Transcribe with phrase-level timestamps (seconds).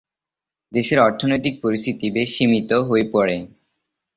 [0.71, 3.37] দেশের অর্থনৈতিক পরিস্থিতি বেশ সীমিত হয়ে পড়ে।